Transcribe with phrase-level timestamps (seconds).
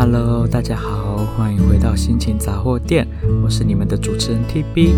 [0.00, 3.04] Hello，大家好，欢迎回到心情杂货店，
[3.42, 4.92] 我是你们的主持人 TB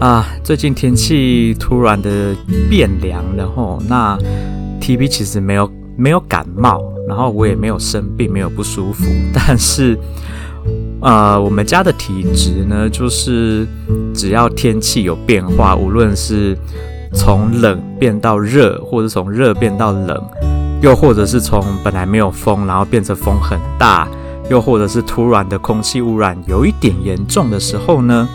[0.00, 0.26] 啊。
[0.42, 2.34] 最近天气突然的
[2.68, 4.18] 变凉了吼，那
[4.80, 9.96] TB 其实没有没有感冒，然后我也没有生病，没有不舒服， 但是
[11.00, 13.64] 呃，我们家的体质呢，就是
[14.12, 16.58] 只要天气有变化，无论是
[17.14, 20.20] 从冷变到热，或者从热变到冷，
[20.82, 24.08] 又或者是从本来没有风，然后变成风很大。
[24.50, 28.28] 又或者是突然的空气污染有一点严重的时候呢，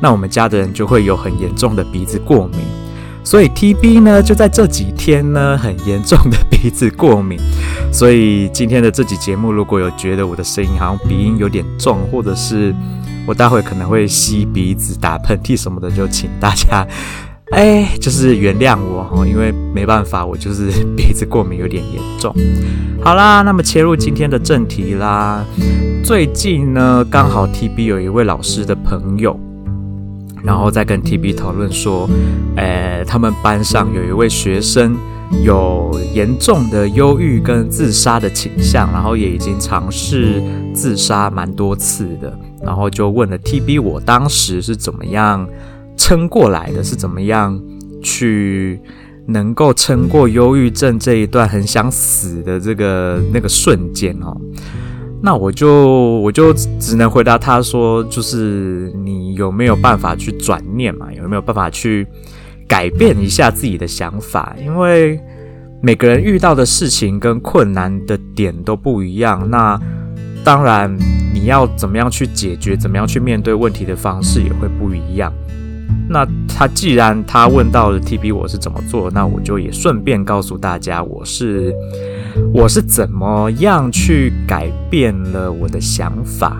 [0.00, 2.60] 那我们家的人就会有很严重的鼻子过敏。
[3.22, 7.38] 所以 TB 呢，就在这几天呢， 很严重的鼻子过敏。
[7.92, 12.74] 所以今天的这集节目，如果有觉得我的声音好像鼻音有点重，或者是
[13.26, 16.86] 我待会可能会吸鼻子、打喷嚏什么的，就请大家。
[17.50, 22.34] 哎，就是原谅我哈，因为没办法，我就是 鼻子过敏有点严重。
[23.02, 25.44] 好啦，那么切入今天的正题啦。
[26.04, 29.38] 最近呢，刚好 TB 有一位老师的朋友，
[30.44, 32.08] 然后在跟 TB 讨论说，
[32.56, 34.96] 哎，他们班上有一位学生
[35.44, 40.40] 有严重的忧郁跟自杀的倾向，然后也已经尝试
[40.72, 45.46] 自杀蛮多次的，然后就问了 TB，我当时是怎么样
[46.00, 47.60] 撑过来的，是怎么样
[48.02, 48.80] 去
[49.26, 54.34] 能够撑过忧郁症这一段很想死的这个那个瞬间哦？
[55.22, 61.12] 那我就我就只能回答他说，就是你有没有办法去转念嘛？
[61.12, 62.06] 有没有办法去
[62.66, 64.56] 改变一下自己的想法？
[64.58, 65.20] 因为
[65.82, 69.78] 每个人遇到的事情跟困难的点都不一样，那
[70.42, 70.96] 当然
[71.34, 75.30] 你要怎么样去解决，怎么样去面对问题的方式也会不一样。
[76.08, 81.72] 那他既然他问到了 TB 我是怎么做，那我就也顺便告诉大家我是
[82.52, 86.56] 我是怎么样去改变了我的想法。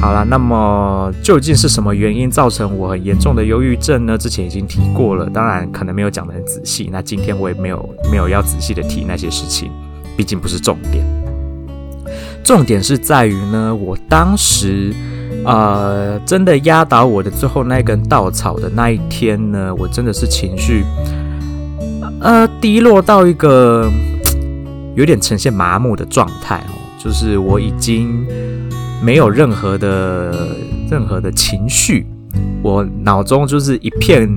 [0.00, 4.18] 好了，那么究竟是什么原因造成我很严重的忧郁症呢？
[4.18, 6.90] 之前已经提过了，当然可能没有讲得很仔细。
[6.92, 9.70] 那今天我也没有没有要仔细的提那些事情，
[10.16, 11.04] 毕竟不是重点。
[12.44, 14.92] 重点是在于呢，我当时。
[15.46, 20.84] 呃，真的压倒我的最后那根稻草的那一天呢，我真的是情绪，
[22.20, 23.88] 呃，低落到一个
[24.96, 28.26] 有点呈现麻木的状态哦，就是我已经
[29.00, 30.34] 没有任何的
[30.90, 32.04] 任何的情绪，
[32.60, 34.28] 我脑中就是一片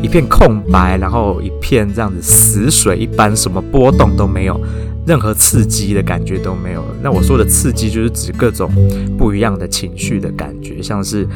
[0.00, 4.58] 一片空白，然后一片这样子死水一般，什么波动都没有。
[5.06, 6.84] 任何刺激的感觉都没有。
[7.00, 8.70] 那我说的刺激，就是指各种
[9.16, 11.26] 不一样的情绪的感觉，像是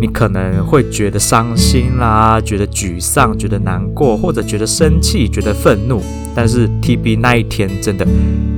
[0.00, 6.02] 你可能会觉得伤心啦，觉得沮丧，觉得难过，或者觉得生气，觉得愤怒。
[6.34, 8.06] 但是 TB 那一天真的，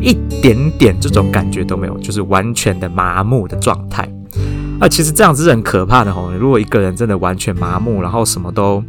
[0.01, 4.07] 一点点这种感觉都没有，就是完全的麻木的状态。
[4.79, 6.31] 啊，其实这样子是很可怕的吼。
[6.33, 8.83] 如果一个人真的完全麻木，然后什么都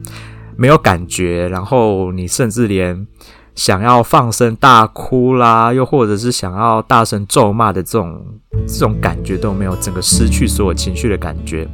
[0.58, 3.08] 没有感觉，然后你甚至连
[3.56, 8.20] 想要放声大哭啦，又或者是想要大声咒骂的这种
[8.68, 11.68] 这种感觉都没有，整个失去所有情绪的感觉，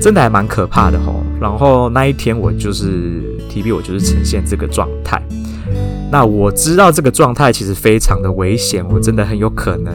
[0.00, 1.22] 真的还蛮可怕的吼。
[1.40, 5.20] 然后那一天我就是 TB，我就是呈现这个状态。
[6.12, 9.92] 那我知道这个状态其实非常的危险，我真的很有可能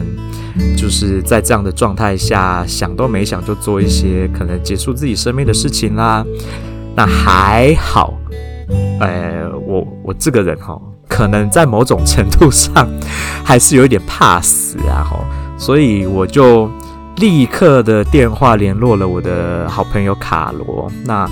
[0.76, 6.22] 就是在这样的状态下想都没想就做一些可能结束自己生命的事情啦。
[6.94, 8.12] 那还好，
[9.00, 10.89] 呃，我我这个人吼。
[11.10, 12.88] 可能在某种程度上
[13.44, 15.24] 还是有一点怕死啊，吼，
[15.58, 16.70] 所以我就
[17.16, 20.90] 立刻的电话联络了我的好朋友卡罗。
[21.04, 21.28] 那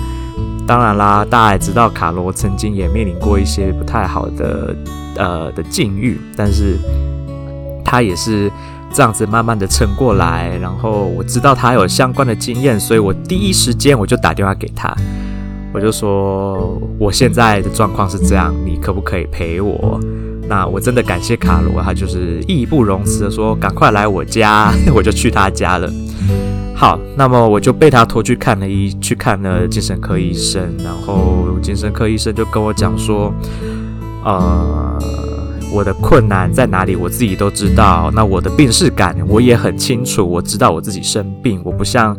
[0.67, 4.75] 当然啦，大家也知道卡罗曾经也面临过一些不太好的
[5.15, 6.77] 呃的境遇，但是
[7.83, 8.51] 他也是
[8.93, 10.55] 这样子慢慢的撑过来。
[10.61, 14.93] 然后我知道他有相关的经验，所以我第一时间我就打电话给他。
[15.73, 19.99] 我就说我现在的状况是这样，你可不可以陪我？
[20.47, 25.87] 那我真的感谢卡罗，他就是义不容辞的说赶快来我家， 我就去他家了。
[26.75, 33.33] 好，那么我就被他拖去看了医，去看了精神科医生，然后精神科医生就跟我讲说，
[34.23, 34.97] 呃。
[35.71, 36.95] 我的困难在哪里？
[36.95, 38.11] 我自己都知道。
[38.13, 40.27] 那我的病视感我也很清楚。
[40.27, 42.17] 我知道我自己生病，我不像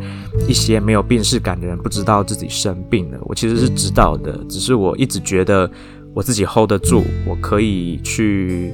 [0.49, 3.19] 一些没有病视感的人不知道自己生病了。
[3.23, 5.70] 我其实是知道的，只是我一直觉得
[6.14, 8.73] 我自己 hold 得住，我可以去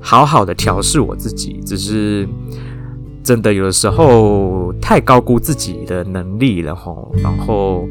[0.00, 1.60] 好好的调试我自己。
[1.66, 2.26] 只是
[3.22, 7.86] 真的有的时候太高估自己的能力了吼，然后。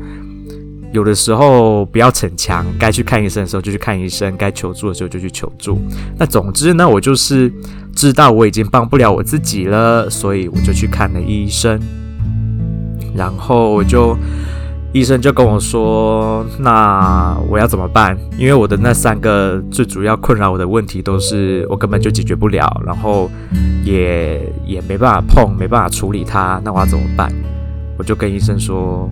[0.94, 5.78] 有的时候不要逞强，该去看医生的时候就去看医生，该求助的时候就去求助。
[6.18, 7.51] 那总之呢，我就是
[7.94, 11.80] 知道我已经帮不了我自己了，所以我就去看了医生。
[13.13, 14.16] 然后我就
[14.94, 18.18] 医生就跟我说：“那我要怎么办？
[18.38, 23.30] 因为我的那三个最主要困扰我的问题都是我根本就解决不了，然后
[23.84, 26.62] 也也没办法碰，没办法处理它。
[26.63, 27.31] 那我要怎么办？”
[28.00, 29.10] 我就跟医生说。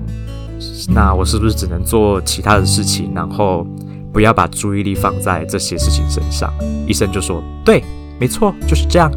[0.90, 3.66] 那我是不是只能做其他的事情，然后
[4.14, 6.54] 不要把注意力放在这些事情身上？
[6.88, 7.84] 医生就说：“对，
[8.20, 9.12] 没错，就是这样。”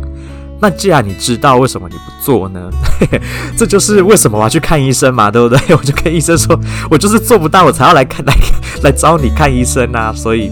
[0.61, 2.69] 那既然你知道为什么你不做呢？
[3.57, 5.59] 这就是为什么我要去看医生嘛，对不对？
[5.77, 6.59] 我就跟医生说
[6.91, 8.35] ：“我就是做不到，我才要来看来
[8.83, 10.51] 来找你看医生啊。”所以，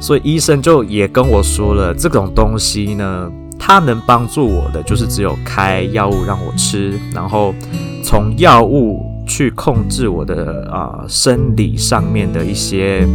[0.00, 7.54] 所以医生就也跟我说了，这种东西呢，它能帮助我的就是只有开药物让我吃，然后
[8.02, 9.07] 从药物。
[9.28, 13.06] 去控制我的啊、生理上面的一些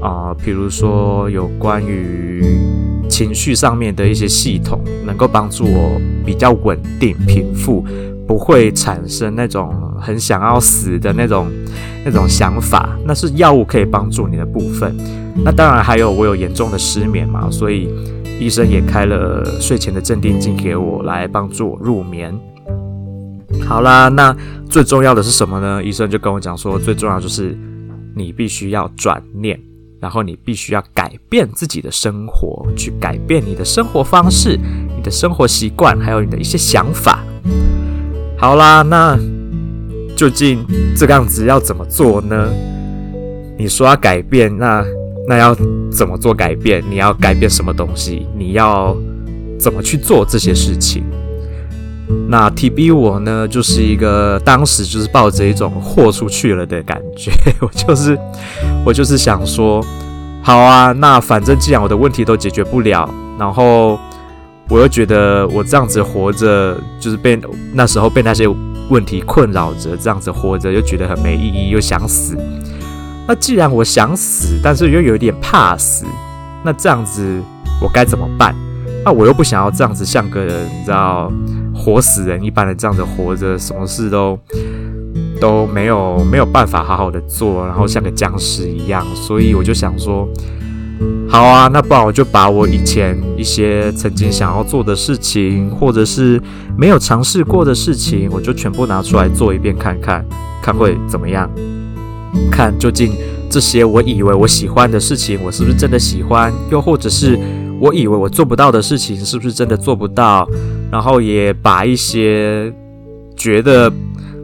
[0.00, 2.44] 啊、比如说有关于
[3.08, 7.84] 情绪上面的一些系统，能够帮助我比较稳定、平复，
[8.26, 11.48] 不会产生那种很想要死的那种
[12.04, 12.90] 那种想法。
[13.04, 14.94] 那是药物可以帮助你的部分。
[15.44, 17.88] 那当然还有我有严重的失眠嘛，所以
[18.38, 22.32] 医生也开了睡前的镇定剂给我，来帮助我入眠。
[23.66, 24.34] 好啦，那
[24.68, 25.82] 最重要的是什么呢？
[25.82, 27.56] 医生就跟我讲说，最重要就是
[28.14, 29.60] 你必须要转念，
[30.00, 34.58] 然后你必须要改变自己的生活，去改变你的生活方式、
[34.96, 37.22] 你的生活习惯，还有你的一些想法。
[38.38, 39.18] 好啦，那
[40.16, 40.64] 究竟
[40.96, 42.48] 这个样子要怎么做呢？
[43.58, 44.84] 你说要改变，那
[45.28, 45.54] 那要
[45.90, 46.82] 怎么做改变？
[46.88, 48.26] 你要改变什么东西？
[48.36, 48.96] 你要
[49.58, 51.04] 怎么去做这些事情？
[52.28, 58.18] 那 TB 我呢，就是一个当时就是抱着一种豁出去了的感觉， 我就是
[58.84, 59.84] 我就是想说，
[60.42, 63.08] 好啊，那反正既然我的问题都解决不了，
[63.38, 63.98] 然后
[64.68, 67.38] 我又觉得我这样子活着，就是被
[67.72, 68.46] 那时候被那些
[68.90, 72.36] 问题困扰着，这样子活着又觉得很没意义，又想死。
[73.26, 76.06] 那既然我想死，但是又有点怕死，
[76.64, 77.42] 那这样子
[77.82, 78.54] 我该怎么办？
[79.04, 81.30] 那我又不想要这样子像个人，你知道。
[81.88, 84.38] 活死人一般的这样子活着，什么事都
[85.40, 89.02] 都没有没有办法好好的做，然后像个僵尸一样。
[89.14, 90.28] 所以我就想说，
[91.26, 96.38] 好啊，那不然我就把我以前一些曾经想要做的事情，或者是
[96.76, 100.22] 没有尝试过的事情，我就全部拿出来做一遍，看看
[100.60, 101.50] 看会怎么样，
[102.52, 103.14] 看究竟
[103.48, 107.38] 这些我以为我喜欢的事情，我是不是真的喜欢，又或者是。
[107.80, 110.44] 我以为我做不到的事情，是不是真的做不到？
[110.90, 112.72] 然后也把一些
[113.36, 113.92] 觉得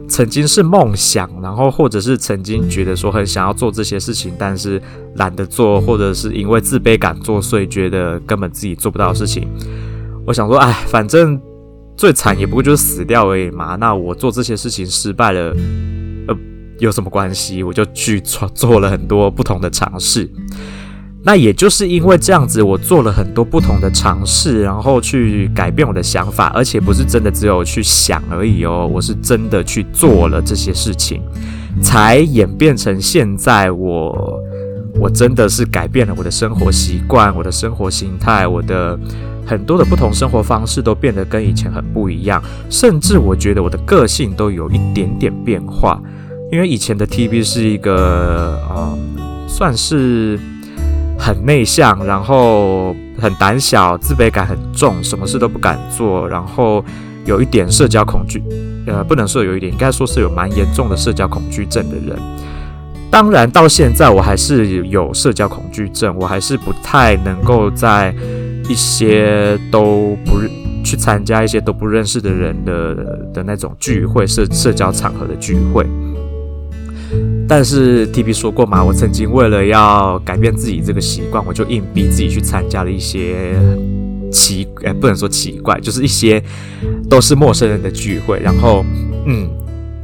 [0.07, 4.81] 曾经是梦想，然后或者是曾经觉得说很想要做这些事情，但是
[5.15, 9.47] 懒得做，或者是因为自卑感作祟，觉得根本自己做不到的事情。
[10.25, 11.39] 我想说，哎，反正
[11.97, 13.75] 最惨也不过就是死掉而已嘛。
[13.75, 15.55] 那我做这些事情失败了，
[16.27, 16.37] 呃，
[16.79, 17.63] 有什么关系？
[17.63, 20.29] 我就去做做了很多不同的尝试。
[21.27, 31.23] 那也就是因为这样子，我做了很多不同的尝试，然后去改变我的想法，而且不是真的只有去想而已哦，我是真的去做了这些事情，
[31.81, 34.39] 才演变成现在我，
[34.99, 38.95] 我真的是改变了我的生活习惯、我的生活形态、我的
[39.47, 42.39] 很多的不同生活方式都变得跟以前很不一样，
[42.69, 45.99] 甚至我觉得我的个性都有一点点变化，
[46.51, 48.97] 因为以前的 TB 是一个，呃，
[49.47, 50.39] 算是。
[51.17, 56.83] 很内向，然后很胆小，自卑感很重，什么事都不敢做，然后
[57.25, 58.43] 有一点社交恐惧，
[58.85, 62.19] 呃，不能说有一点，应该说是有蛮严重的社交恐惧症的人。
[63.09, 68.13] 当然，到现在我还是有社交恐惧症，我还是不太能够在
[68.67, 70.41] 一些都不
[70.83, 72.95] 去参加一些都不认识的人的
[73.33, 75.85] 的那种聚会，社社交场合的聚会。
[77.47, 83.55] 但是 T P 说过嘛，我曾经为了要改变自己这个习惯，我就硬逼自己去参加了一些
[84.31, 86.43] 奇，呃，不能说奇怪，就是一些
[87.07, 88.39] 都是陌生人的聚会。
[88.39, 88.83] 然后，
[89.27, 89.47] 嗯，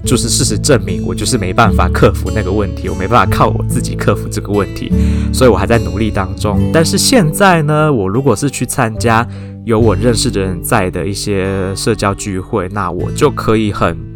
[0.05, 4.91] 就是事实证明，我就是没办法克服那个问题，我没办法靠我自己克服这个问题，
[5.33, 6.69] 所以我还在努力当中。
[6.71, 9.27] 但是现在呢，我如果是去参加
[9.65, 14.10] 有我认识的人在的一些社交聚会，那我就可以很。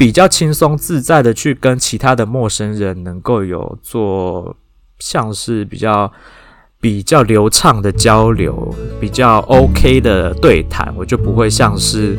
[0.00, 4.56] 比较轻松自在的去跟其他的陌生人能够有做
[4.98, 6.10] 像是比较
[6.80, 12.16] 比较流畅的交流，比较 OK 的对谈，我就不会像是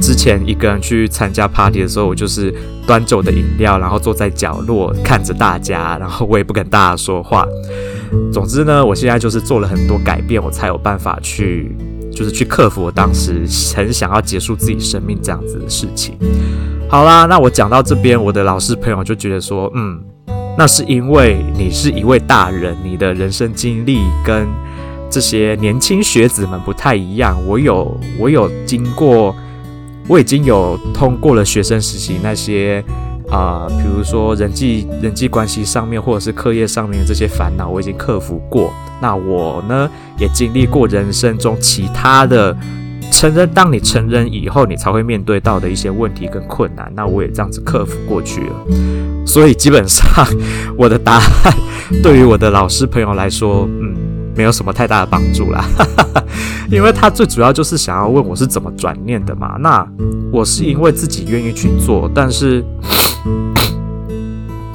[0.00, 2.52] 之前一个人去参加 party 的时候，我就是
[2.88, 7.46] 端着我的饮料，然后坐在角落看着大家，然后我也不跟大家说话。
[8.32, 11.72] 总之呢，我现在就是做了很多改变，我才有办法去，
[12.14, 16.16] 就是去克服我当时很想要结束自己生命这样子的事情。
[16.88, 20.00] 好啦，那我讲到这边，我的老师朋友就觉得说，嗯，
[20.58, 24.46] 那是因为你是一位大人，你的人生经历跟
[25.10, 27.36] 这些年轻学子们不太一样。
[27.46, 29.34] 我有，我有经过，
[30.06, 32.84] 我已经有通过了学生实习那些。
[33.32, 38.70] 啊、比如说人际人际关系上面，或者是课业上面的这些烦恼，我已经克服过。
[39.00, 42.54] 那我呢，也经历过人生中其他的
[43.10, 46.92] 成人，当你成人以后，你才会面对到的一些问题跟困难。
[46.94, 49.26] 那我也这样子克服过去了。
[49.26, 50.04] 所以基本上，
[50.76, 51.54] 我的答案
[52.02, 53.94] 对于我的老师朋友来说，嗯，
[54.36, 55.64] 没有什么太大的帮助啦。
[56.70, 59.56] 因为他最主要就是想要问我是怎么转念的嘛。
[59.60, 59.86] 那
[60.32, 62.64] 我是因为自己愿意去做，但是。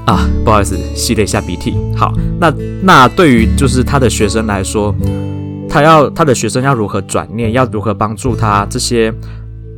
[0.08, 1.76] 啊，不好意思，吸了一下鼻涕。
[1.94, 2.50] 好，那
[2.82, 4.96] 那对于就是他的学生来说，
[5.70, 9.14] 他要他的学生要如何转念，要如何帮助他这些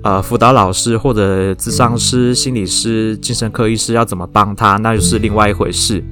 [0.04, 6.04] 呃辅导老师或者咨商师、心理师、精神科医师要怎么帮他，那就是另外一回事。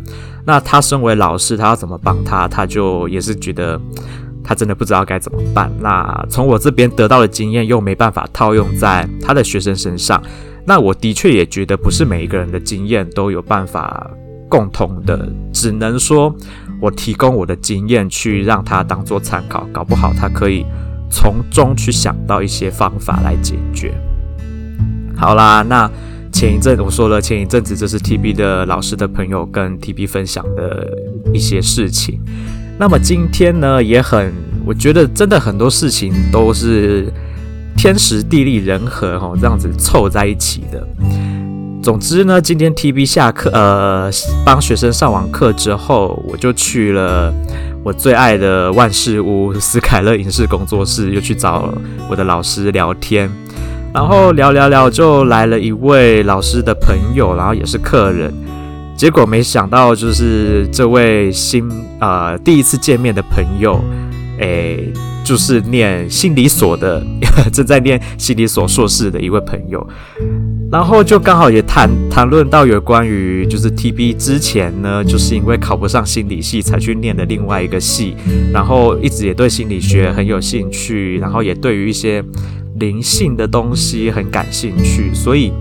[0.48, 3.78] 那他身为老师，他要怎么帮他，他就也是觉得
[4.42, 5.70] 他真的不知道该怎么办。
[5.82, 10.24] 那从我这边得到的经验，又没办法套用在他的学生身上。
[10.66, 14.10] 那我的确也觉得不是每一个人的经验都有办法
[14.48, 16.34] 共同的，只能说
[16.80, 20.66] 我提供我的经验去让他当做参考，搞不好他可以
[21.12, 23.94] 从中去想到一些方法来解决。
[25.14, 25.92] 好啦，那
[26.38, 30.88] 前一阵我说了，前一阵子这是 TB 的老师的朋友跟 TB 分享的
[31.34, 32.22] 一些事情。
[32.78, 34.32] 那么今天呢，也很，
[34.64, 37.12] 我觉得真的很多事情都是。
[37.76, 40.88] 天时地利人和，哈，这样子凑在一起的。
[41.82, 44.10] 总之呢，今天 TB 下课，呃，
[44.44, 47.34] 帮学生上完课之后，我就去了
[47.84, 51.72] 我最爱的万事屋斯凯勒影视工作室，又去找
[52.10, 53.28] 我的老师聊天。
[53.94, 58.34] 然后聊聊聊，就来了一位老师的朋友，然后也是客人。
[58.96, 63.80] 结果没想到，就是这位新，呃，第一次见面的朋友，
[64.40, 64.92] 诶。
[65.26, 67.06] 就是念心理所的，
[67.52, 69.86] 正在念心理所硕士的一位朋友，
[70.72, 78.16] 然后就刚好也谈谈论到有关于就是 TB 之前呢，就是因为考不上心理系才去念的另外一个系，
[78.54, 82.24] 然后一直也对心理学很有兴趣，然后也对于一些
[82.80, 85.52] 灵性的东西很感兴趣，所以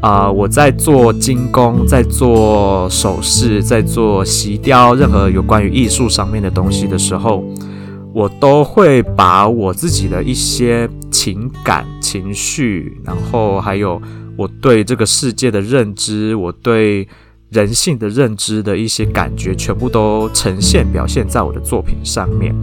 [0.00, 7.44] 啊、我在做金工，在做首饰，在做锡雕，任何有关于艺术上面的东西的时候。
[8.14, 13.98] 我都会把我自己的一些情感、情绪，然后还有
[14.36, 17.08] 我对这个世界的认知，我对
[17.52, 22.54] 人性的认知的一些感觉，全部都呈现表现在我的作品上面。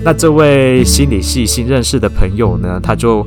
[0.00, 3.26] 那这位心理系新认识的朋友呢，他就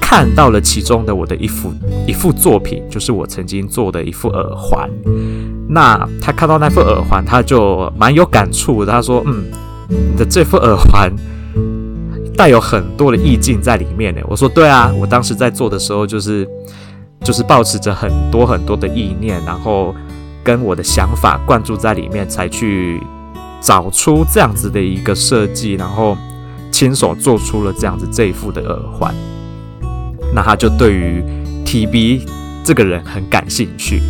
[0.00, 1.72] 看到了其中的我的一幅
[2.06, 4.88] 一幅作品，就是我曾经做的一副耳环。
[5.68, 8.84] 那他看到那副耳环，他就蛮有感触。
[8.84, 9.44] 他说：“嗯。”
[9.92, 11.12] 你的这副耳环
[12.36, 14.20] 带有很多的意境在里面呢。
[14.28, 16.46] 我说对啊，我当时在做的时候就是
[17.24, 19.92] 就是抱持着很多很多的意念，然后
[20.42, 23.00] 跟我的想法灌注在里面，才去
[23.60, 26.16] 找出这样子的一个设计，然后
[26.70, 29.14] 亲手做出了这样子这一副的耳环。
[30.34, 31.22] 那他就对于
[31.64, 32.22] TB
[32.64, 34.00] 这个人很感兴趣。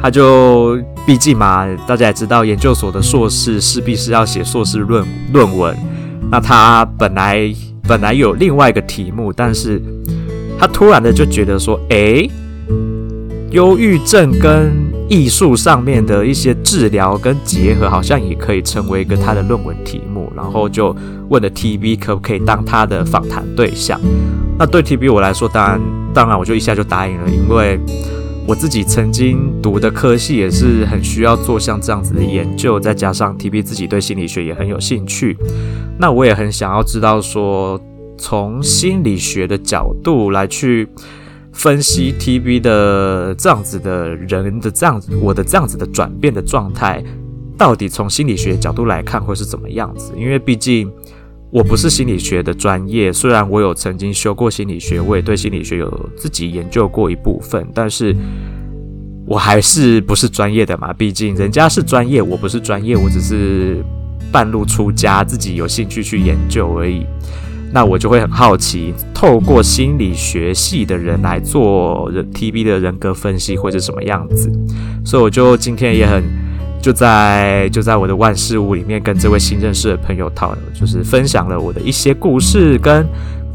[0.00, 5.76] 他就毕竟嘛，大家也知道，研究所的硕士势必是要写硕士论论文。
[6.30, 7.52] 那他本来
[7.88, 9.80] 本来有另外一个题目，但是
[10.58, 12.30] 他突然的就觉得说，诶，
[13.50, 14.72] 忧郁症跟
[15.08, 20.32] 艺术上面的一些治疗跟结合，好像也可以成为一个他的论文题目。
[20.34, 20.94] 然后就
[21.28, 24.00] 问了 TB 可不可以当他的访谈对象。
[24.58, 25.80] 那对 TB 我来说，当然
[26.12, 27.78] 当然我就一下就答应了，因为。
[28.48, 35.36] 我自己曾经读的科系也是很需要做像这样子的研究，再加上 TB 自己对心理学也很有兴趣，
[35.98, 37.76] 那我也很想要知道说，
[38.16, 40.88] 从心理学的角度来去
[41.56, 47.02] 分析 TB 的这样子的人的这样子，我的这样子的转变的状态，
[47.58, 50.12] 到底从心理学角度来看会是怎么样子？
[50.16, 50.90] 因为毕竟。
[51.52, 58.14] 我不是心理学的专业，虽然我有曾经修过心理学，我也对心理学有自己研究过一部分，但是
[59.24, 60.92] 我还是不是专业的嘛。
[60.92, 63.82] 毕竟人家是专业，我不是专业，我只是
[64.32, 67.06] 半路出家，自己有兴趣去研究而已。
[67.76, 74.50] 那我就会很好奇，透过心理学系的人来做人 TB 的人格分析会是什么样子，
[75.04, 76.24] 所以我就今天也很
[76.80, 83.06] 就在就在我的万事屋里面跟这位新认识的朋友讨，就是分享了我的一些故事，跟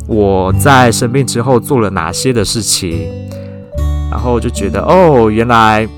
[0.06, 3.10] 我在生病之后做了哪些的事情，
[4.12, 5.90] 然后就觉得哦，原来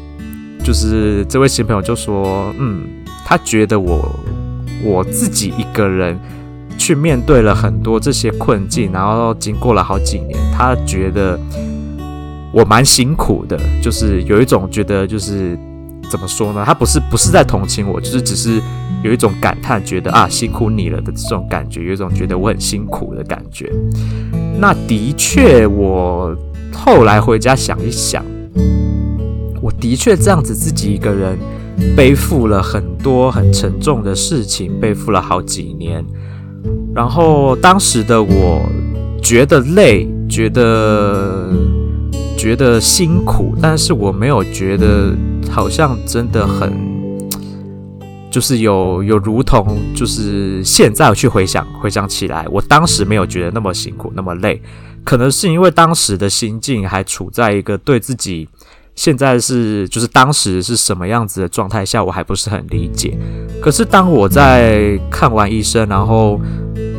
[0.64, 2.86] 就是这位新朋友就说，嗯，
[3.26, 4.18] 他觉得我
[4.82, 6.18] 我自己一个人。
[6.84, 11.40] 去面对了很多这些困境，然后经过了好几年，他觉得
[12.52, 15.58] 我蛮辛苦的，就是有一种觉得就是
[16.12, 16.62] 怎么说呢？
[16.66, 18.62] 他不是不是在同情我，就是只是
[19.02, 23.72] 有一种感叹，觉得啊辛苦你了的这种感觉，有一种觉得我很辛苦的感觉。
[24.60, 26.36] 那的确，我
[26.74, 28.26] 后来回家想一想，
[29.62, 31.40] 我的确这样子自己一个人
[31.96, 36.04] 背负了很多很沉重的事情，背负了好几年。
[36.96, 38.62] 然后当时的我
[39.22, 41.50] 觉得累，觉得
[42.38, 45.16] 觉得辛苦，但是我没有觉得
[45.50, 46.72] 好像真的很，
[48.30, 54.62] 就是有有如同就是现在去回想回想起来，我当时没有觉得那么辛苦那么累，
[55.04, 58.48] 可能是因为当时的心境还处在一个对自己。
[58.96, 63.18] 现在是就是当时是什么样子的状态下，我还不是很理解。
[63.60, 66.40] 可是当我在看完医生，然后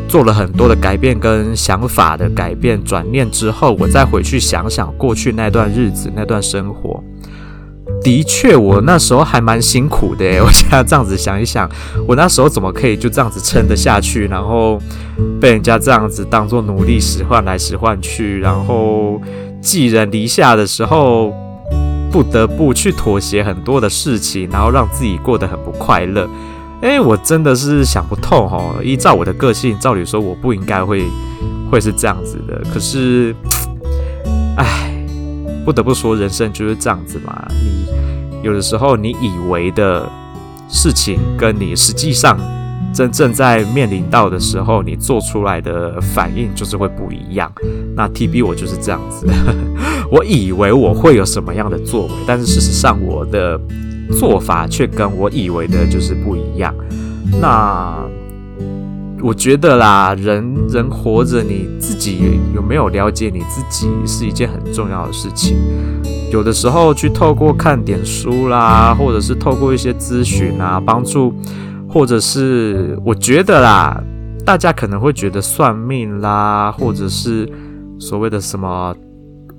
[0.08, 7.02] 做了很多的改变跟想法的改变转念之后，我再回去想想过去那段日子那段生活，
[8.02, 10.25] 的确我那时候还蛮辛苦的。
[10.44, 11.68] 我现在这样子想一想，
[12.06, 14.80] 我那时候怎么可以就这样子撑得下去，然后
[15.40, 19.20] 被人家这样子当做奴隶使唤来使唤去，然后
[19.61, 21.32] 寄人篱下的时候。
[22.12, 26.28] 不得不去妥协很多的事情，然后让自己过得很不快乐。
[26.84, 28.74] 诶，我真的是想不透哦。
[28.82, 31.02] 依照我的个性，照理说我不应该会
[31.70, 32.62] 会是这样子的。
[32.70, 33.34] 可是，
[34.58, 34.94] 唉，
[35.64, 37.48] 不得不说，人生就是这样子嘛。
[37.50, 37.86] 你
[38.42, 40.06] 有的时候你以为的
[40.68, 42.38] 事情，跟你实际上。
[42.92, 47.52] 真正在面临到的时候，你做出来的反应就是会不一样。
[47.96, 49.26] 那 TB 我就是这样子，
[50.12, 53.60] 我以为我会有什么样的作为，但是事实上我的
[54.12, 56.75] 做法却跟我以为的就是不一样。
[57.40, 58.04] 那
[59.23, 65.56] 我觉得啦，人人活着，你自己有没有了解你自己，是一件很重要的事情。
[66.30, 71.32] 有的时候去透过看点书啦，或者是透过一些咨询啊，帮助。
[71.86, 74.02] 或者是我觉得啦，
[74.45, 77.49] 大家可能会觉得算命啦，或者是
[78.00, 78.93] 所谓的什么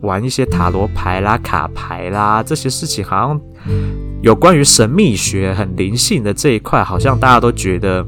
[0.01, 3.41] 玩一些塔罗牌啦、卡牌啦这些事情，好像
[4.25, 8.03] 有关于神秘学、很灵性的这一块，好像大家都觉得，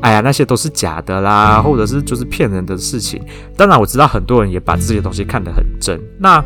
[0.00, 3.20] 哎呀，那些都是假的啦，或者是就是骗人的事情。
[3.56, 6.00] 当然，我知道很多人也把这些东西看得很真。
[6.20, 6.40] 那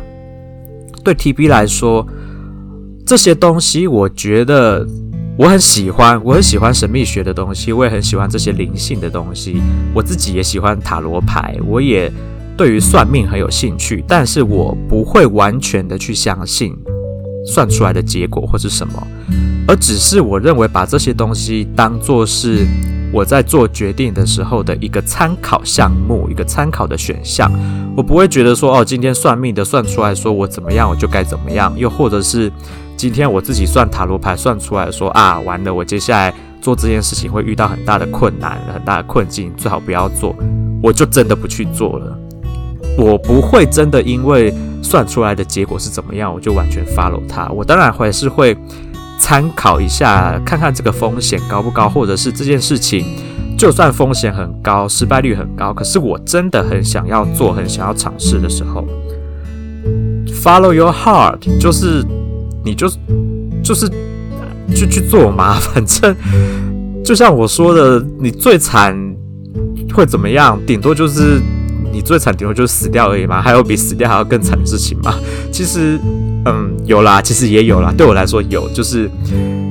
[1.03, 2.03] 对 TB 来说，
[3.05, 4.83] 这些东西，我觉得。
[5.37, 9.61] 我很喜欢，我很喜欢神秘学的东西，我也很喜欢这些灵性的东西。
[9.93, 12.09] 我自己也喜欢塔罗牌，我也
[12.55, 14.01] 对于算命很有兴趣。
[14.07, 16.73] 但是我不会完全的去相信
[17.45, 19.07] 算出来的结果或是什么，
[19.67, 22.65] 而只是我认为把这些东西当做是
[23.13, 27.51] 我在做决定的时候的一个参考项目，一个参考的选项。
[27.95, 32.51] 我不会觉得说，哦，今天算命的算出来说我怎么样，我就该怎么样，又或者是。
[32.97, 40.33] 今天我自己算塔罗牌算出来说啊，完了，我接下来做这件事情会遇到很大的困难，很大的困境，最好不要做，
[40.81, 42.17] 我就真的不去做了。
[42.97, 44.53] 我不会真的因为
[44.85, 47.49] 算出来的结果是怎么样，我就完全 follow 它。
[47.49, 48.55] 我当然还是会
[49.19, 53.05] 参考一下，看看这个风险高不高，或者是这件事情
[53.57, 58.85] 就算风险很高，失败率很高，可是我真的很想要做，很想要尝试的时候
[60.27, 62.05] ，follow your heart，就是。
[62.67, 62.89] 你就
[63.63, 63.87] 就是
[64.75, 66.15] 就去做嘛， 反正
[67.03, 68.97] 就像我说的，你最惨
[69.93, 70.59] 会怎么样？
[70.65, 71.39] 顶多就是
[71.95, 73.41] 你最惨，顶多就是死掉而已嘛。
[73.41, 75.15] 还有比死掉还要更惨的事情吗？
[75.49, 75.97] 其实，
[76.43, 77.93] 嗯，有啦，其实也有啦。
[77.97, 79.09] 对我来说，有就是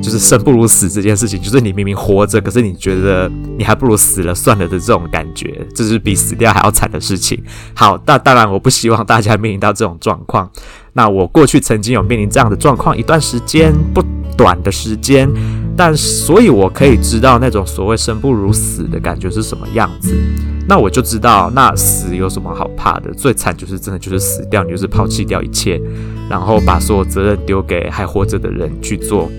[0.05, 7.43] 就是生不如死这件事情，就是你明明活着，可是你觉得你还不如死了算了的这种感觉，这是比死掉还要惨的事情。
[7.75, 10.51] 好，那当然我不希望大家面临到这种状况。
[10.93, 14.05] 那我过去曾经有面临这样的状况一段时间，不
[14.37, 15.29] 短的时间，
[15.77, 20.15] 但所以我可以知道那种所谓生不如死的感觉是什么样子。
[20.69, 23.13] 那我就知道，那死有什么好怕的？
[23.13, 25.81] 最惨就是真的就是死掉，你就是抛弃掉一切，
[26.31, 29.31] 然后把所有责任丢给还活着的人去做。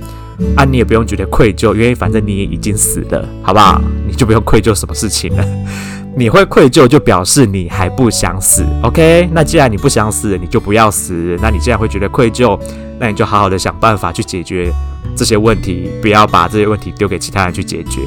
[0.56, 3.82] 啊，你也不用觉得愧疚，因为反正你也已经死了，好不好？
[4.08, 5.45] 你就不用愧疚什么事情了。
[6.17, 8.63] 你会愧疚，就表示你还不想死。
[8.84, 11.38] OK，那既然你不想死，你就不要死。
[11.41, 12.58] 那你既然会觉得愧疚，
[12.98, 14.71] 那你就好好的想办法去解决
[15.13, 18.00] 这些问题，不要把这些问题丢给其他人去解决，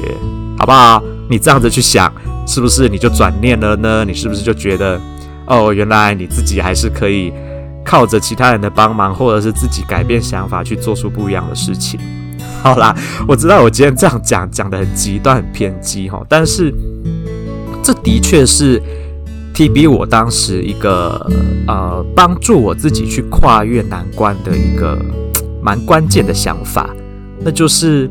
[0.57, 1.03] 好不好？
[1.29, 2.11] 你这样子去想，
[2.47, 4.03] 是不是你就转念了呢？
[4.03, 4.99] 你是不是就觉得，
[5.45, 7.31] 哦，原来你自己还是可以
[7.89, 11.99] 靠着其他人的帮忙，或者是自己改变想法，去做出不一样的事情？
[12.61, 12.95] 好啦，
[13.27, 16.71] 我知道我今天这样讲讲得很极端、很偏激哈，但是。
[17.81, 18.79] 这的确是
[19.55, 21.25] TB 我当时一个
[21.65, 24.99] 呃帮助我自己去跨越难关的一个
[25.63, 26.89] 蛮关键的想法，
[27.39, 28.07] 那就是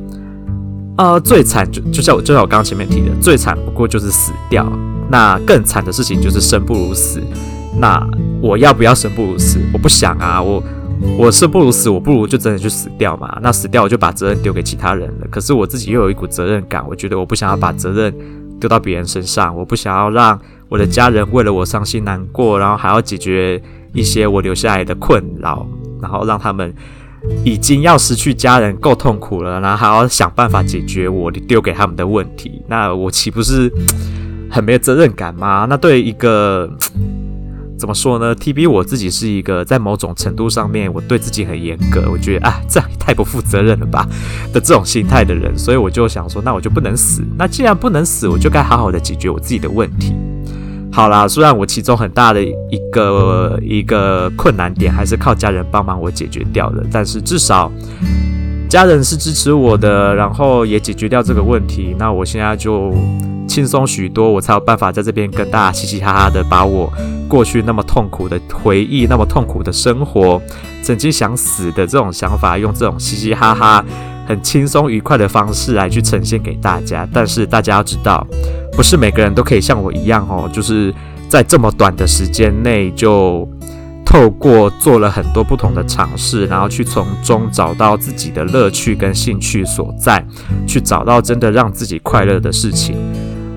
[0.97, 4.67] 呃最惨就就像我就像我刚刚前面提的，最惨不过就是死掉，
[5.11, 7.23] 那更惨的事情就是生不如死。
[7.77, 8.05] 那
[8.41, 9.59] 我要不要生不如死？
[9.73, 10.63] 我不想啊，我
[11.19, 13.39] 我生不如死，我不如就真的去死掉嘛。
[13.43, 15.27] 那死掉我就把责任丢给其他人了。
[15.31, 18.15] 可是我自己又有一股责任感，我觉得我不想要把责任。
[18.61, 20.37] 丢到别人身上，我不想要让
[20.69, 25.65] 我的家人为了我伤心难过，然后还要解决一些我留下来的困扰，
[26.03, 26.75] 然后让他们
[27.45, 33.73] 已经要失去家人够痛苦了，然后还要想办法解决我丢给他们的问题，那我岂不是
[34.51, 35.65] 很没有责任感吗？
[35.71, 36.69] 那对一个。
[37.79, 44.07] 怎么说呢？TB 我自己是一个在某种程度上面，我对自己很严格，我觉得啊，这样太不负责任了吧
[44.53, 47.23] 的这种心态的人，所以我就想说，那我就不能死。
[47.39, 50.13] 那既然不能死，我就该好好的解决我自己的问题。
[50.91, 57.71] 好啦，虽然我其中很大的一个一个困难点还是靠家人帮忙我解决掉的，但是至少
[58.69, 61.97] 家人是支持我的，然后也解决掉这个问题。
[61.99, 62.95] 那我现在就。
[63.49, 66.93] 轻松许多，我才有办法在这边跟大家嘻嘻哈哈的，把我
[67.27, 70.41] 过去那么痛苦的回忆、那么痛苦的生活、
[70.83, 73.83] 曾经想死的这种想法，用这种嘻嘻哈哈、
[74.27, 77.09] 很轻松愉快的方式来去呈现给大家。
[77.11, 78.25] 但是大家要知道，
[78.77, 80.95] 不是每个人都可以像我一样哦，就是
[81.27, 83.49] 在这么短的时间内就
[84.09, 90.27] 透过做了很多不同的尝试，然后去从中找到自己的乐趣跟兴趣所在，
[90.67, 92.97] 去找到真的让自己快乐的事情。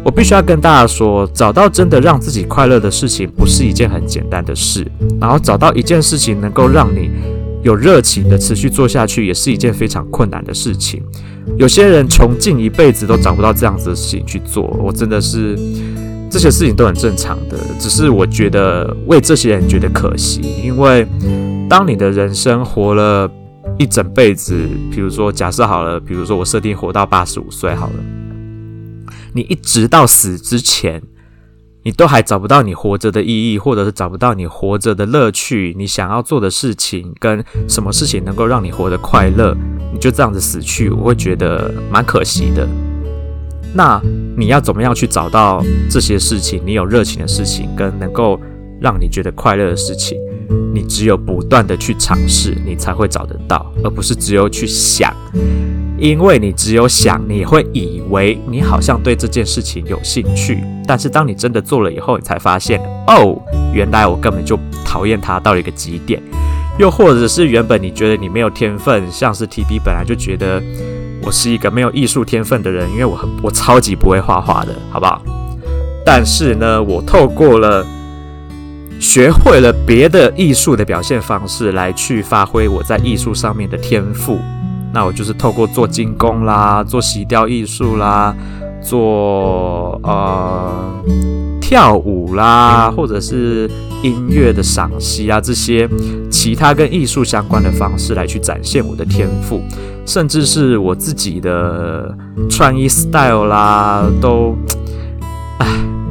[0.03, 4.85] 我必须要跟大家说，找到真的让自己快乐的事情不是一件很简单的事，
[5.21, 7.09] 然后找到一件事情能够让你
[7.63, 11.01] 有热情的持续做下去，也是一件非常困难的事情。
[11.57, 15.57] 有些人穷尽一辈子都找不到这样子的事情去做，我真的是
[16.31, 21.05] 这些事情都很正常的，只是我觉得为这些人觉得可惜，因为
[21.69, 23.29] 当你的人生活了
[23.77, 27.95] 一整辈子，比如说假设好了，比如说我设定活到八十五岁好了。
[29.33, 31.01] 你一直到死之前，
[31.83, 39.53] 你都还找不到你活着的意义，或者是找不到你活着的乐趣，你想要做的事情跟什么事情能够让你活得快乐，
[39.93, 42.67] 你就这样子死去，我会觉得蛮可惜的。
[43.73, 44.01] 那
[44.35, 46.61] 你要怎么样去找到这些事情？
[46.65, 48.39] 你有热情的事情，跟能够
[48.79, 50.17] 让你觉得快乐的事情，
[50.73, 55.13] 你只有不断的去尝试，你才会找得到，而不是只有去想。
[55.97, 60.57] 因为你只有想，你会以为你好像对这件事情有兴趣，
[60.87, 63.39] 但是当你真的做了以后，你才发现，哦，
[63.71, 66.19] 原来我根本就讨厌它到了一个极点。
[66.79, 70.59] 又或者是原本你觉得你没有天分，像是 TB 本来就觉得
[71.23, 75.21] 我是一个没有艺术天分的人，因为我很我超级不会画画的，好不好？
[76.05, 77.85] 但是呢，我透过了
[78.99, 84.39] 学会了别的艺术的表现方式来去发挥我在艺术上面的天赋。
[84.93, 88.35] 那我就是透过做金工啦，做锡雕艺术啦，
[88.81, 91.03] 做呃
[91.61, 93.69] 跳舞啦，或者是
[94.03, 95.87] 音乐的赏析啊，这些
[96.41, 99.61] 其他跟艺术相关的方式来去展现我的天赋，
[100.07, 102.17] 甚至是我自己的
[102.49, 104.57] 穿衣 style 啦，都
[105.59, 105.67] 唉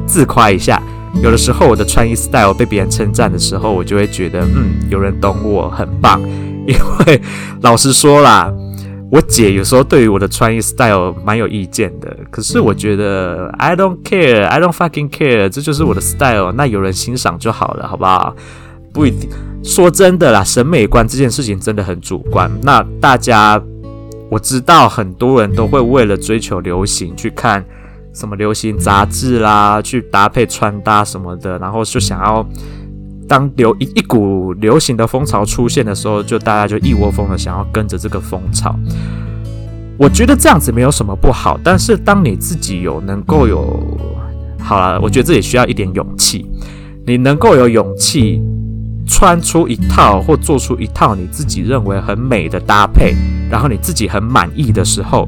[0.07, 0.81] 自夸一下。
[1.21, 6.21] 有的时候我的穿衣 style 被别人称赞的时候，我就会觉得嗯，有人懂我，很棒。
[6.65, 6.73] 因
[7.05, 7.21] 为
[7.61, 8.49] 老实说啦。
[9.11, 18.33] 我姐有时候对于我的穿衣 style 蛮有意见的，可是我觉得 I don't care, I don't fucking care，这就是我的 style，那有人欣赏就好了，好不好？
[18.93, 19.29] 不一定，
[19.63, 22.51] 说真的啦，审美观这件事情真的很主观。
[22.63, 23.61] 那大家，
[24.29, 27.65] 我知道很多人都会为了追求流行去看
[28.13, 32.45] 什么流行杂志啦，去搭配穿搭什么的，然后就想要。
[33.27, 38.75] 当流一一股流行的风潮出现的时候，就大家就一窝蜂的想要跟着这个风潮。
[39.97, 43.79] 我觉得这样子没有什么不好，但是当你自己有能够有，
[44.59, 46.45] 好了，我觉得这也需要一点勇气。
[47.05, 48.41] 你能够有勇气
[49.07, 53.15] 穿出一套或做出一套你自己认为很美的搭配，
[53.49, 55.27] 然后你自己很满意的时候，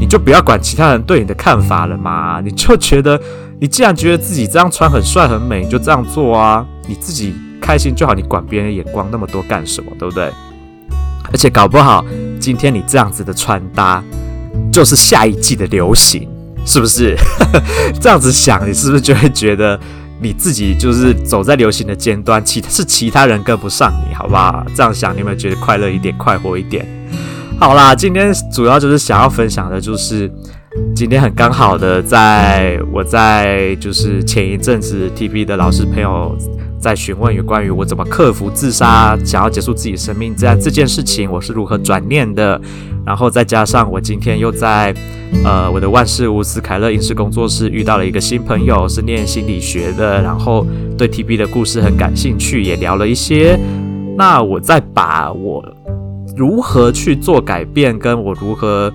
[0.00, 3.20] 你就不要管其他人对你的看法了嘛，你就觉得。
[3.60, 9.90] 你既然觉得自己这样穿很帅很美，你就这样做啊，你自己开心就好，你管别人的眼光那么多干什么？
[9.96, 10.30] 对不对？
[11.32, 12.04] 而且搞不好
[12.40, 14.02] 今天你这样子的穿搭，
[14.72, 16.28] 就是下一季的流行，
[16.66, 17.16] 是不是？
[18.00, 19.78] 这样子想，你是不是就会觉得
[20.24, 24.64] 你自己就是走在流行的尖端，其是其他人跟不上你，好吧？
[24.74, 26.86] 这样想，你有没有觉得快乐一点，快活一点？
[27.60, 30.30] 好啦，今天主要就是想要分享的，就是。
[30.92, 36.36] 今天很刚好的，在我在就是前一阵子 TP 的老师朋友
[36.84, 42.60] 在询问有关于我怎么克服自杀，想要结束自己生命这样这件事情，我是如何转念的。
[43.06, 44.94] 然后再加上我今天又在
[45.42, 50.66] 呃我的万事屋斯凯勒影视工作室遇到了一个新朋友，是念心理学的，然后
[50.98, 53.58] 对 T B 的故事很感兴趣，也聊了一些。
[54.18, 55.64] 那我再把我
[56.36, 58.92] 如何去做改变，跟我如何。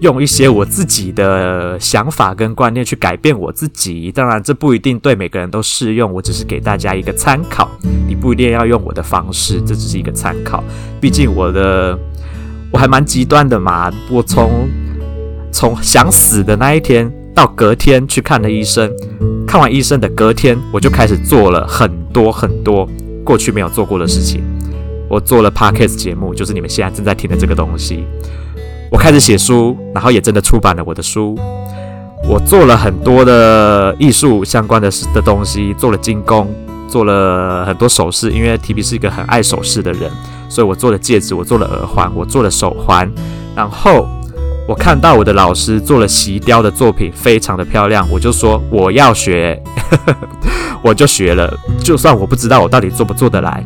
[0.00, 7.70] 用一些我自己的想法跟观念去改变我自己，当然这不一定对每个人都适用，我只是给大家一个参考。
[8.06, 10.62] 你不一定要用我的方式，这只是一个参考。
[11.00, 11.98] 毕竟我的
[12.70, 14.68] 我还蛮极端的嘛，我从
[15.50, 18.92] 从想死的那一天到隔天去看了医生，
[19.46, 22.86] 看完医生的隔天我就开始做了很多很多
[23.24, 24.42] 过去没有做过的事情。
[25.08, 28.04] 我做了 Podcast 节目，就是你们现在正在听的这个东西。
[28.90, 31.36] 我开始写书，然后也真的出版了我的书。
[32.28, 36.48] 我做了很多的艺术相关的的东西，做了金工，
[36.88, 38.30] 做了很多首饰。
[38.30, 40.10] 因为 T B 是一个很爱首饰的人，
[40.48, 43.10] 所以我做了戒指，我做了耳环，我做了手环。
[43.54, 44.08] 然后
[44.66, 49.60] 我看到我的老师做了锡雕的作品，非常的漂亮，我就说我要学，
[50.82, 51.52] 我就学了。
[51.80, 53.64] 就算我不知道我到底做不做得来，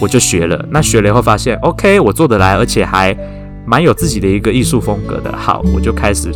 [0.00, 0.62] 我就学了。
[0.70, 3.16] 那学了以后发现，OK，我做得来，而且还。
[3.64, 6.32] 蛮有自己的一个艺术风格的，好，我就开始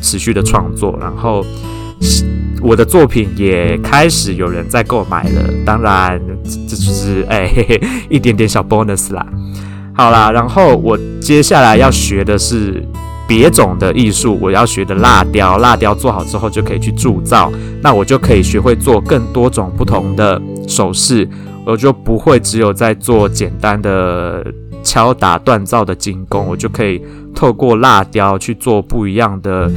[0.00, 1.44] 持续的创作，然后
[2.62, 5.42] 我的作品也开始有人在购买了。
[5.64, 9.26] 当然，这就是哎、嘿嘿，一点点小 bonus 啦。
[9.92, 12.80] 好啦，然后我接下来要学的是
[13.26, 17.50] 别种的艺术，我要学的蜡雕，蜡雕做好之后就可以去铸造，
[17.82, 21.28] 那我就可以学会做更多种不同的首饰，
[21.66, 24.46] 我就不会只有在做简单的。
[24.82, 27.02] 敲打锻造的精工，我就可以
[27.34, 29.70] 透过蜡雕去做不一样的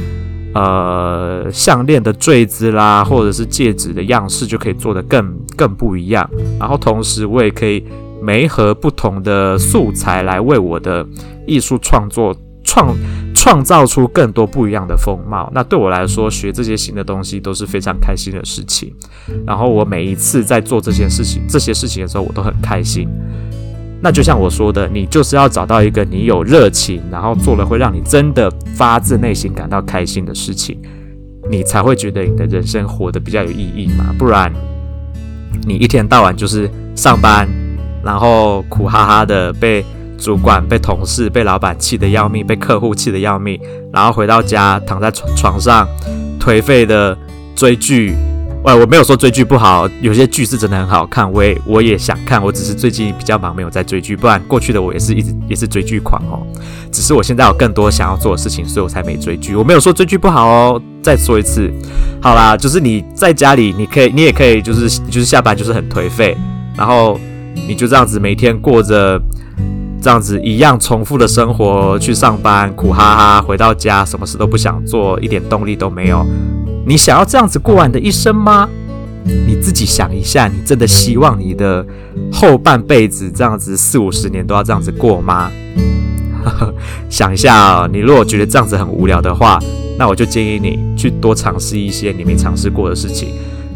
[0.54, 6.28] 呃项链的坠子啦，或者是戒指的样式，就可以做得更更不一样。
[6.58, 7.84] 然后同时，我也可以
[8.22, 11.06] 媒合不同的素材来为我的
[11.46, 12.96] 艺术创作创
[13.34, 15.50] 创造出更多不一样的风貌。
[15.52, 18.94] 那对我来说，学这些新的东西都是非常开心的事情。
[19.44, 23.08] 然后我每一次在做这件事情、这些事情的时候，我都很开心。
[24.04, 30.76] 那就像我说的，你就是要找到一个你有热情，然后做了会让你真的发自内心感到开心的事情，
[31.48, 34.12] 你才会觉得你的人生活得比较有意义嘛。
[34.18, 34.52] 不然，
[35.64, 37.48] 你一天到晚就是上班，
[38.02, 39.84] 然后苦哈哈的被
[40.18, 43.56] 主管、被同事、被老板气得要命，被客户气得要命，
[43.92, 45.86] 然后回到家躺在床床上
[46.40, 47.16] 颓废的
[47.54, 48.16] 追剧。
[48.64, 56.46] 喂，我没有说追剧不好，有些剧是真的很好看，我也我也想看，我只是最近比较忙，没有在追剧，不然过去的我也是一直也是追剧狂哦。
[56.92, 59.56] 只是我现在有更多想要做的事情，所以我才没追剧。
[59.56, 61.68] 我没有说追剧不好哦，再说一次，
[62.22, 66.36] 好啦，就是你在家里，你可以，你也可以，就是就是下班就是很颓废，
[66.76, 67.18] 然后
[67.66, 69.20] 你就这样子每天过着
[70.00, 76.24] 这样子一样重复的生活，去上班苦哈哈，回到家什么事都不想做，一点动力都没有。
[76.84, 78.68] 你想要这样子过完的一生吗？
[79.24, 81.86] 你自己想一下，你真的希望你的
[82.32, 85.50] 后半辈子这样子四五十年都要这样子过吗？
[87.08, 89.60] 想一下啊，你如果觉得这样子很无聊的话，
[89.96, 93.28] 那我就建议你去多尝试一些你没尝试过的事情。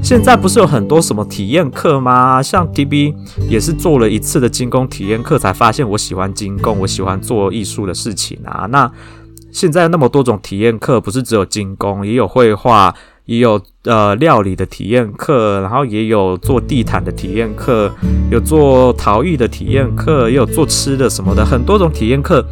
[0.03, 2.43] 现在不是有很多什么体验课吗？
[2.43, 3.15] 像 T B
[3.49, 8.67] 也是做了一次的金工体验课，才发现我喜欢金工，我喜欢做艺术的事情啊。
[8.71, 8.91] 那
[9.57, 17.91] 现在那么多种体验课，不是只有金工，也有绘画，也有呃料理的体验课，然后也有做地毯的体验课，
[18.31, 22.45] 有做陶艺的体验课，也有做吃的什么的，很多种体验课，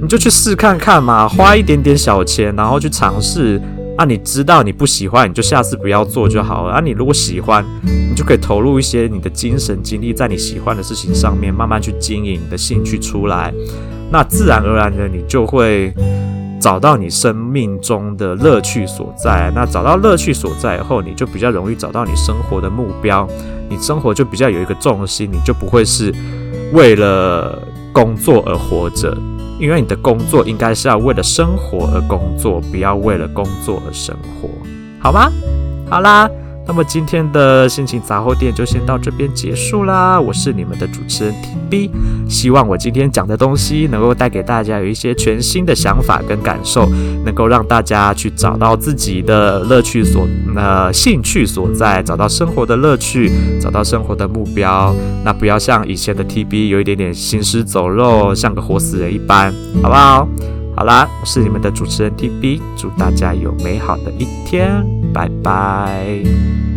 [0.00, 3.60] 你就去试看看嘛，花一点点小钱，然后去尝试。
[3.98, 6.72] 啊，你知道你不喜欢，你就下次不要做就好了。
[6.72, 13.52] 啊，你如果喜欢，你就可以投入一些你的精神精力在你喜欢的事情上面，慢慢去经营你的兴趣出来。
[14.10, 15.94] 那自然而然的，你就会
[16.60, 19.52] 找到你生命中的乐趣所在。
[19.54, 23.28] 那找到乐趣所在以后，你就比较容易找到你生活的目标。
[23.68, 26.12] 你生活就比较有一个重心，你就不会是
[26.72, 29.16] 为了工作而活着。
[29.60, 34.48] 因为你的工作应该是要为了生活而工作，不要为了工作而生活，
[34.98, 35.30] 好吗？
[35.88, 36.28] 好啦。
[36.70, 40.20] 那么今天的心情杂货店就先到这边结束啦。
[40.20, 41.34] 我是你们的主持人
[41.68, 41.90] TB，
[42.28, 46.88] 希望我今天讲的东西能够带给大家有一些全新的想法跟感受，
[47.24, 54.94] 能够让大家去找到自己的乐趣所呃兴趣所在，找到生活的乐趣，找到生活的目标。
[55.24, 59.52] 那不要像以前的 TB 有一点点行尸走肉，像个活死人一般，
[59.82, 60.28] 好不好？
[60.76, 66.69] 好啦，我是你们的主持人 TB，祝大家有美好的一天，拜拜。